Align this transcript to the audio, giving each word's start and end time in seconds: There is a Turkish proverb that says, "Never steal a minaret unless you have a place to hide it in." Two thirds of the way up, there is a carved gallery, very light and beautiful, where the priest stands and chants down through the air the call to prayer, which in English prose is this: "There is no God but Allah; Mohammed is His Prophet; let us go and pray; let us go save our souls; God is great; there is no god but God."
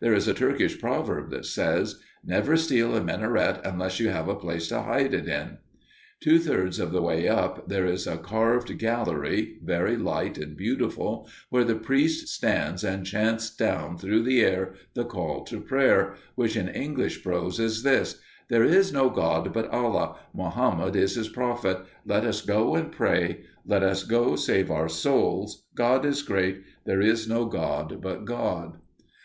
There 0.00 0.14
is 0.14 0.28
a 0.28 0.34
Turkish 0.34 0.80
proverb 0.80 1.30
that 1.30 1.46
says, 1.46 2.00
"Never 2.24 2.56
steal 2.56 2.94
a 2.94 3.02
minaret 3.02 3.60
unless 3.64 3.98
you 3.98 4.08
have 4.10 4.28
a 4.28 4.36
place 4.36 4.68
to 4.68 4.82
hide 4.82 5.12
it 5.12 5.26
in." 5.26 5.58
Two 6.20 6.38
thirds 6.38 6.78
of 6.78 6.92
the 6.92 7.02
way 7.02 7.26
up, 7.26 7.68
there 7.68 7.84
is 7.84 8.06
a 8.06 8.16
carved 8.16 8.78
gallery, 8.78 9.58
very 9.64 9.96
light 9.96 10.38
and 10.38 10.56
beautiful, 10.56 11.28
where 11.50 11.64
the 11.64 11.74
priest 11.74 12.28
stands 12.28 12.84
and 12.84 13.04
chants 13.04 13.50
down 13.50 13.98
through 13.98 14.22
the 14.22 14.42
air 14.42 14.74
the 14.94 15.04
call 15.04 15.42
to 15.46 15.60
prayer, 15.60 16.14
which 16.36 16.54
in 16.56 16.68
English 16.68 17.24
prose 17.24 17.58
is 17.58 17.82
this: 17.82 18.20
"There 18.48 18.62
is 18.62 18.92
no 18.92 19.10
God 19.10 19.52
but 19.52 19.68
Allah; 19.72 20.18
Mohammed 20.32 20.94
is 20.94 21.16
His 21.16 21.28
Prophet; 21.28 21.78
let 22.06 22.24
us 22.24 22.42
go 22.42 22.76
and 22.76 22.92
pray; 22.92 23.40
let 23.66 23.82
us 23.82 24.04
go 24.04 24.36
save 24.36 24.70
our 24.70 24.88
souls; 24.88 25.64
God 25.74 26.04
is 26.06 26.22
great; 26.22 26.62
there 26.86 27.00
is 27.00 27.28
no 27.28 27.46
god 27.46 28.00
but 28.00 28.24
God." 28.24 28.78